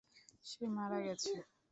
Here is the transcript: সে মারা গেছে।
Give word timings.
সে 0.45 0.63
মারা 0.75 0.99
গেছে। 1.05 1.31